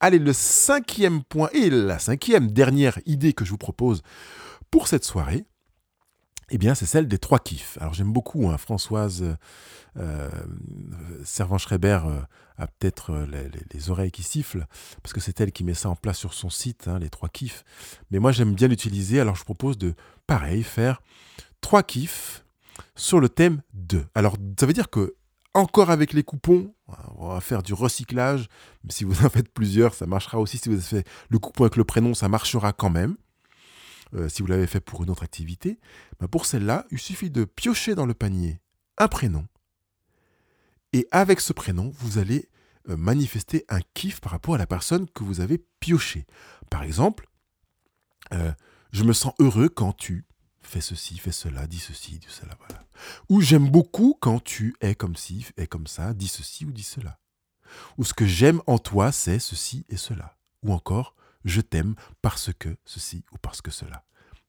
Allez, 0.00 0.18
le 0.18 0.32
cinquième 0.32 1.22
point 1.22 1.48
et 1.52 1.70
la 1.70 1.98
cinquième 1.98 2.50
dernière 2.50 2.98
idée 3.06 3.32
que 3.34 3.44
je 3.44 3.50
vous 3.50 3.58
propose 3.58 4.02
pour 4.70 4.88
cette 4.88 5.04
soirée, 5.04 5.44
eh 6.50 6.58
bien, 6.58 6.74
c'est 6.74 6.86
celle 6.86 7.08
des 7.08 7.18
trois 7.18 7.38
kiffs. 7.38 7.78
Alors, 7.80 7.94
j'aime 7.94 8.12
beaucoup 8.12 8.48
hein, 8.48 8.58
Françoise 8.58 9.36
euh, 9.98 10.30
Servan-Schreiber 11.24 12.00
euh, 12.04 12.20
a 12.58 12.66
peut-être 12.66 13.12
euh, 13.12 13.48
les, 13.72 13.90
oreilles 13.90 14.10
qui 14.10 14.22
sifflent, 14.22 14.66
parce 15.02 15.12
que 15.12 15.20
c'est 15.20 15.40
elle 15.40 15.52
qui 15.52 15.64
met 15.64 15.74
ça 15.74 15.88
en 15.88 15.96
place 15.96 16.18
sur 16.18 16.34
son 16.34 16.50
site, 16.50 16.88
hein, 16.88 16.98
les 16.98 17.10
trois 17.10 17.28
kiffs. 17.28 17.64
Mais 18.10 18.18
moi, 18.18 18.32
j'aime 18.32 18.54
bien 18.54 18.68
l'utiliser, 18.68 19.20
alors 19.20 19.36
je 19.36 19.44
propose 19.44 19.76
de, 19.78 19.94
pareil, 20.26 20.62
faire 20.62 21.02
trois 21.60 21.82
kiffs 21.82 22.45
sur 22.94 23.20
le 23.20 23.28
thème 23.28 23.62
de. 23.72 24.04
Alors, 24.14 24.36
ça 24.58 24.66
veut 24.66 24.72
dire 24.72 24.90
que, 24.90 25.14
encore 25.54 25.90
avec 25.90 26.12
les 26.12 26.22
coupons, 26.22 26.74
on 27.16 27.28
va 27.28 27.40
faire 27.40 27.62
du 27.62 27.72
recyclage. 27.72 28.48
Mais 28.84 28.92
si 28.92 29.04
vous 29.04 29.24
en 29.24 29.30
faites 29.30 29.52
plusieurs, 29.52 29.94
ça 29.94 30.06
marchera 30.06 30.38
aussi. 30.38 30.58
Si 30.58 30.68
vous 30.68 30.74
avez 30.74 31.02
fait 31.02 31.08
le 31.30 31.38
coupon 31.38 31.64
avec 31.64 31.76
le 31.76 31.84
prénom, 31.84 32.14
ça 32.14 32.28
marchera 32.28 32.72
quand 32.72 32.90
même. 32.90 33.16
Euh, 34.14 34.28
si 34.28 34.42
vous 34.42 34.48
l'avez 34.48 34.66
fait 34.66 34.80
pour 34.80 35.02
une 35.02 35.10
autre 35.10 35.24
activité. 35.24 35.78
Ben, 36.20 36.28
pour 36.28 36.46
celle-là, 36.46 36.86
il 36.90 36.98
suffit 36.98 37.30
de 37.30 37.44
piocher 37.44 37.94
dans 37.94 38.06
le 38.06 38.14
panier 38.14 38.60
un 38.98 39.08
prénom. 39.08 39.46
Et 40.92 41.08
avec 41.10 41.40
ce 41.40 41.52
prénom, 41.52 41.92
vous 41.98 42.18
allez 42.18 42.48
euh, 42.88 42.96
manifester 42.96 43.64
un 43.68 43.80
kiff 43.94 44.20
par 44.20 44.32
rapport 44.32 44.54
à 44.54 44.58
la 44.58 44.66
personne 44.66 45.08
que 45.10 45.24
vous 45.24 45.40
avez 45.40 45.58
pioché. 45.80 46.24
Par 46.70 46.82
exemple, 46.82 47.28
euh, 48.32 48.52
je 48.92 49.04
me 49.04 49.12
sens 49.12 49.34
heureux 49.40 49.68
quand 49.68 49.92
tu 49.92 50.24
fais 50.66 50.80
ceci, 50.80 51.18
fais 51.18 51.32
cela, 51.32 51.66
dis 51.66 51.78
ceci, 51.78 52.18
dis 52.18 52.26
cela, 52.28 52.56
voilà. 52.58 52.82
Ou 53.28 53.40
j'aime 53.40 53.68
beaucoup 53.68 54.16
quand 54.20 54.42
tu 54.42 54.74
es 54.80 54.94
comme 54.94 55.16
ci, 55.16 55.46
es 55.56 55.66
comme 55.66 55.86
ça, 55.86 56.14
dis 56.14 56.28
ceci 56.28 56.64
ou 56.64 56.72
dis 56.72 56.82
cela. 56.82 57.18
Ou 57.98 58.04
ce 58.04 58.14
que 58.14 58.26
j'aime 58.26 58.62
en 58.66 58.78
toi, 58.78 59.12
c'est 59.12 59.38
ceci 59.38 59.84
et 59.88 59.96
cela. 59.96 60.36
Ou 60.62 60.72
encore, 60.72 61.14
je 61.44 61.60
t'aime 61.60 61.94
parce 62.22 62.52
que 62.52 62.76
ceci 62.84 63.24
ou 63.32 63.38
parce 63.38 63.62
que 63.62 63.70
cela. 63.70 64.04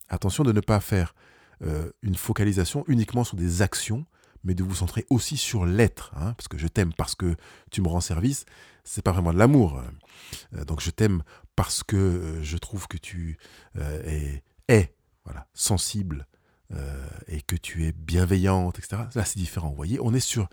Attention 0.10 0.44
de 0.44 0.52
ne 0.52 0.62
pas 0.62 0.80
faire 0.80 1.14
euh, 1.64 1.92
une 2.02 2.16
focalisation 2.16 2.84
uniquement 2.88 3.24
sur 3.24 3.38
des 3.38 3.62
actions, 3.62 4.06
mais 4.44 4.54
de 4.54 4.64
vous 4.64 4.76
centrer 4.76 5.06
aussi 5.10 5.38
sur 5.38 5.66
l'être. 5.66 6.12
Hein, 6.16 6.34
parce 6.34 6.48
que 6.48 6.58
je 6.58 6.68
t'aime 6.68 6.94
parce 6.94 7.16
que 7.16 7.36
tu 7.72 7.82
me 7.82 7.88
rends 7.88 8.02
service, 8.02 8.46
c'est 8.84 9.02
pas 9.02 9.12
vraiment 9.12 9.34
de 9.34 9.38
l'amour. 9.38 9.82
Euh, 10.54 10.66
donc 10.66 10.82
je 10.82 10.92
t'aime 10.92 11.24
parce 11.56 11.84
que 11.84 11.96
euh, 11.96 12.44
je 12.44 12.58
trouve 12.58 12.88
que 12.88 12.98
tu 12.98 13.38
es, 13.76 14.44
es 14.70 14.97
voilà, 15.28 15.46
sensible 15.54 16.26
euh, 16.74 17.08
et 17.28 17.42
que 17.42 17.56
tu 17.56 17.86
es 17.86 17.94
bienveillante, 17.94 18.78
etc. 18.78 19.04
Là, 19.16 19.24
c'est 19.24 19.38
différent. 19.38 19.70
Vous 19.70 19.76
voyez, 19.76 20.00
on 20.02 20.14
est 20.14 20.20
sur 20.20 20.50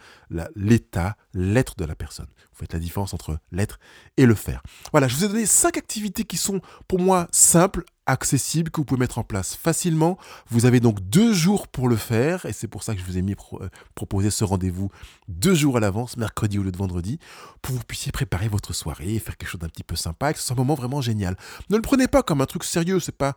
l'état, 0.55 1.17
l'être 1.33 1.77
de 1.77 1.85
la 1.85 1.97
personne. 1.97 2.29
Vous 2.53 2.61
faites 2.61 2.73
la 2.73 2.79
différence 2.79 3.15
entre 3.15 3.39
l'être 3.51 3.81
et 4.17 4.25
le 4.25 4.37
faire. 4.37 4.63
Voilà, 4.93 5.09
je 5.09 5.17
vous 5.17 5.25
ai 5.25 5.29
donné 5.29 5.45
cinq 5.45 5.77
activités 5.77 6.23
qui 6.23 6.37
sont 6.37 6.61
pour 6.87 7.01
moi 7.01 7.27
simples, 7.33 7.85
accessibles, 8.07 8.71
que 8.71 8.81
vous 8.81 8.85
pouvez 8.85 9.01
mettre 9.01 9.19
en 9.19 9.25
place 9.25 9.57
facilement. 9.57 10.17
Vous 10.51 10.67
avez 10.67 10.79
donc 10.79 11.01
deux 11.01 11.33
jours 11.33 11.67
pour 11.67 11.89
le 11.89 11.97
faire, 11.97 12.47
et 12.47 12.53
c'est 12.53 12.69
pour 12.69 12.85
ça 12.85 12.95
que 12.95 13.01
je 13.01 13.05
vous 13.05 13.19
ai 13.19 13.23
mis 13.23 13.35
euh, 13.55 13.69
proposer 13.97 14.31
ce 14.31 14.45
rendez-vous 14.45 14.91
deux 15.27 15.55
jours 15.55 15.79
à 15.79 15.81
l'avance, 15.81 16.17
mercredi 16.17 16.61
au 16.61 16.63
lieu 16.63 16.71
de 16.71 16.77
vendredi, 16.77 17.19
pour 17.61 17.75
que 17.75 17.79
vous 17.79 17.85
puissiez 17.85 18.13
préparer 18.13 18.47
votre 18.47 18.73
soirée, 18.73 19.19
faire 19.19 19.37
quelque 19.37 19.49
chose 19.49 19.61
d'un 19.61 19.69
petit 19.69 19.83
peu 19.83 19.97
sympa, 19.97 20.31
et 20.31 20.35
ce 20.35 20.43
soit 20.43 20.55
un 20.55 20.59
moment 20.59 20.75
vraiment 20.75 21.01
génial. 21.01 21.37
Ne 21.71 21.77
le 21.77 21.83
prenez 21.83 22.07
pas 22.07 22.23
comme 22.23 22.41
un 22.41 22.47
truc 22.47 22.63
sérieux, 22.63 23.01
c'est 23.01 23.17
pas, 23.17 23.35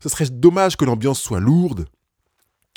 ce 0.00 0.08
serait 0.08 0.26
dommage 0.30 0.76
que 0.76 0.84
l'ambiance 0.84 1.20
soit 1.20 1.40
lourde. 1.40 1.86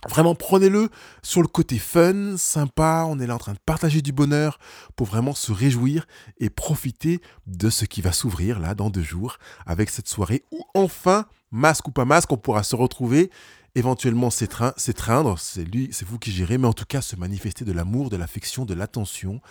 Vraiment, 0.07 0.35
prenez-le 0.35 0.89
sur 1.23 1.41
le 1.41 1.47
côté 1.47 1.79
fun, 1.79 2.37
sympa, 2.37 3.05
on 3.07 3.19
est 3.19 3.25
là 3.25 3.35
en 3.35 3.39
train 3.39 3.53
de 3.53 3.59
partager 3.65 4.03
du 4.03 4.11
bonheur 4.11 4.59
pour 4.95 5.07
vraiment 5.07 5.33
se 5.33 5.51
réjouir 5.51 6.05
et 6.37 6.51
profiter 6.51 7.21
de 7.47 7.71
ce 7.71 7.85
qui 7.85 8.01
va 8.01 8.11
s'ouvrir 8.11 8.59
là 8.59 8.75
dans 8.75 8.91
deux 8.91 9.01
jours 9.01 9.37
avec 9.65 9.89
cette 9.89 10.07
soirée 10.07 10.43
où 10.51 10.63
enfin, 10.75 11.25
masque 11.49 11.87
ou 11.87 11.91
pas 11.91 12.05
masque, 12.05 12.31
on 12.31 12.37
pourra 12.37 12.61
se 12.61 12.75
retrouver, 12.75 13.31
éventuellement 13.73 14.29
s'étreindre, 14.29 15.39
c'est 15.39 15.65
lui, 15.65 15.89
c'est 15.91 16.07
vous 16.07 16.19
qui 16.19 16.31
gérez, 16.31 16.59
mais 16.59 16.67
en 16.67 16.73
tout 16.73 16.85
cas 16.85 17.01
se 17.01 17.15
manifester 17.15 17.65
de 17.65 17.71
l'amour, 17.71 18.11
de 18.11 18.17
l'affection, 18.17 18.65
de 18.65 18.75
l'attention 18.75 19.41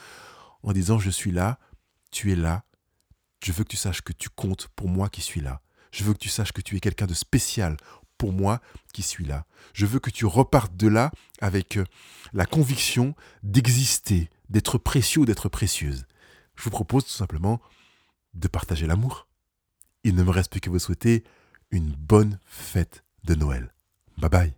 en 0.62 0.72
disant 0.72 1.00
je 1.00 1.10
suis 1.10 1.32
là, 1.32 1.58
tu 2.12 2.32
es 2.32 2.36
là, 2.36 2.62
je 3.44 3.52
veux 3.52 3.64
que 3.64 3.68
tu 3.68 3.76
saches 3.76 4.02
que 4.02 4.12
tu 4.12 4.28
comptes 4.30 4.68
pour 4.76 4.88
moi 4.88 5.08
qui 5.08 5.20
suis 5.20 5.40
là. 5.40 5.60
Je 5.92 6.02
veux 6.02 6.12
que 6.12 6.18
tu 6.18 6.28
saches 6.28 6.52
que 6.52 6.60
tu 6.60 6.76
es 6.76 6.80
quelqu'un 6.80 7.06
de 7.06 7.14
spécial 7.14 7.76
pour 8.18 8.32
moi 8.32 8.60
qui 8.92 9.02
suis 9.02 9.24
là. 9.24 9.44
Je 9.72 9.86
veux 9.86 9.98
que 9.98 10.10
tu 10.10 10.26
repartes 10.26 10.76
de 10.76 10.88
là 10.88 11.10
avec 11.40 11.76
euh, 11.76 11.84
la 12.32 12.46
conviction 12.46 13.14
d'exister, 13.42 14.30
d'être 14.48 14.78
précieux 14.78 15.22
ou 15.22 15.24
d'être 15.24 15.48
précieuse. 15.48 16.06
Je 16.56 16.64
vous 16.64 16.70
propose 16.70 17.04
tout 17.04 17.12
simplement 17.12 17.60
de 18.34 18.48
partager 18.48 18.86
l'amour. 18.86 19.26
Il 20.04 20.14
ne 20.14 20.22
me 20.22 20.30
reste 20.30 20.50
plus 20.50 20.60
que 20.60 20.70
vous 20.70 20.78
souhaiter 20.78 21.24
une 21.70 21.90
bonne 21.90 22.38
fête 22.46 23.04
de 23.24 23.34
Noël. 23.34 23.74
Bye 24.18 24.30
bye. 24.30 24.54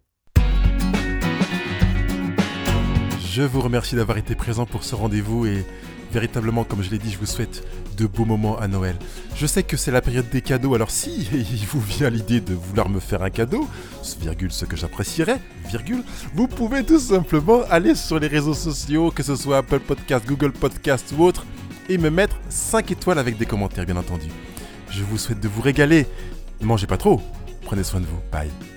Je 3.36 3.42
vous 3.42 3.60
remercie 3.60 3.96
d'avoir 3.96 4.18
été 4.18 4.34
présent 4.34 4.64
pour 4.64 4.82
ce 4.82 4.94
rendez-vous 4.94 5.46
et 5.46 5.66
véritablement, 6.12 6.64
comme 6.64 6.82
je 6.82 6.90
l'ai 6.90 6.98
dit, 6.98 7.10
je 7.10 7.18
vous 7.18 7.26
souhaite 7.26 7.64
de 7.96 8.06
beaux 8.06 8.24
moments 8.24 8.58
à 8.58 8.68
Noël. 8.68 8.96
Je 9.34 9.46
sais 9.46 9.62
que 9.62 9.76
c'est 9.76 9.90
la 9.90 10.00
période 10.00 10.28
des 10.30 10.42
cadeaux, 10.42 10.74
alors 10.74 10.90
si 10.90 11.28
il 11.32 11.66
vous 11.66 11.80
vient 11.80 12.10
l'idée 12.10 12.40
de 12.40 12.54
vouloir 12.54 12.88
me 12.88 13.00
faire 13.00 13.22
un 13.22 13.30
cadeau, 13.30 13.66
virgule 14.20 14.52
ce 14.52 14.64
que 14.64 14.76
j'apprécierais, 14.76 15.40
virgule, 15.68 16.02
vous 16.34 16.48
pouvez 16.48 16.84
tout 16.84 17.00
simplement 17.00 17.62
aller 17.70 17.94
sur 17.94 18.18
les 18.18 18.28
réseaux 18.28 18.54
sociaux, 18.54 19.10
que 19.10 19.22
ce 19.22 19.36
soit 19.36 19.58
Apple 19.58 19.80
Podcast, 19.80 20.26
Google 20.26 20.52
Podcast 20.52 21.12
ou 21.16 21.24
autre, 21.24 21.44
et 21.88 21.98
me 21.98 22.10
mettre 22.10 22.36
5 22.48 22.90
étoiles 22.90 23.18
avec 23.18 23.38
des 23.38 23.46
commentaires, 23.46 23.86
bien 23.86 23.96
entendu. 23.96 24.26
Je 24.90 25.02
vous 25.02 25.18
souhaite 25.18 25.40
de 25.40 25.48
vous 25.48 25.62
régaler. 25.62 26.06
Ne 26.60 26.66
mangez 26.66 26.86
pas 26.86 26.96
trop. 26.96 27.20
Prenez 27.62 27.84
soin 27.84 28.00
de 28.00 28.06
vous. 28.06 28.20
Bye. 28.32 28.75